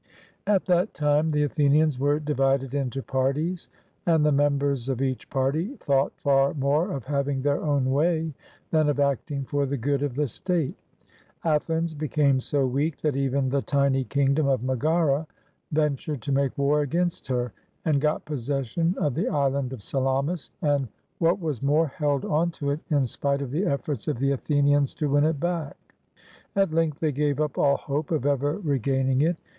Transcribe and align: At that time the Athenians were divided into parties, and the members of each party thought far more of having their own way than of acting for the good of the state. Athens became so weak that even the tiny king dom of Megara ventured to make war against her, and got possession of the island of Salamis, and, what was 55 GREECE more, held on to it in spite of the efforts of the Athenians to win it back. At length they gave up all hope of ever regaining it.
At 0.47 0.65
that 0.65 0.95
time 0.95 1.29
the 1.29 1.43
Athenians 1.43 1.99
were 1.99 2.19
divided 2.19 2.73
into 2.73 3.03
parties, 3.03 3.69
and 4.03 4.25
the 4.25 4.31
members 4.31 4.89
of 4.89 4.99
each 4.99 5.29
party 5.29 5.75
thought 5.75 6.11
far 6.17 6.55
more 6.55 6.89
of 6.91 7.05
having 7.05 7.43
their 7.43 7.61
own 7.61 7.91
way 7.91 8.33
than 8.71 8.89
of 8.89 8.99
acting 8.99 9.45
for 9.45 9.67
the 9.67 9.77
good 9.77 10.01
of 10.01 10.15
the 10.15 10.25
state. 10.25 10.73
Athens 11.43 11.93
became 11.93 12.39
so 12.39 12.65
weak 12.65 12.99
that 13.01 13.15
even 13.15 13.47
the 13.49 13.61
tiny 13.61 14.03
king 14.03 14.33
dom 14.33 14.47
of 14.47 14.63
Megara 14.63 15.27
ventured 15.71 16.23
to 16.23 16.31
make 16.31 16.57
war 16.57 16.81
against 16.81 17.27
her, 17.27 17.53
and 17.85 18.01
got 18.01 18.25
possession 18.25 18.95
of 18.97 19.13
the 19.13 19.27
island 19.27 19.71
of 19.71 19.83
Salamis, 19.83 20.49
and, 20.63 20.87
what 21.19 21.39
was 21.39 21.57
55 21.57 21.59
GREECE 21.59 21.67
more, 21.67 21.87
held 21.89 22.25
on 22.25 22.49
to 22.49 22.71
it 22.71 22.79
in 22.89 23.05
spite 23.05 23.43
of 23.43 23.51
the 23.51 23.67
efforts 23.67 24.07
of 24.07 24.17
the 24.17 24.31
Athenians 24.31 24.95
to 24.95 25.11
win 25.11 25.25
it 25.25 25.39
back. 25.39 25.77
At 26.55 26.73
length 26.73 26.99
they 27.01 27.11
gave 27.11 27.39
up 27.39 27.55
all 27.59 27.77
hope 27.77 28.09
of 28.09 28.25
ever 28.25 28.57
regaining 28.57 29.21
it. 29.21 29.37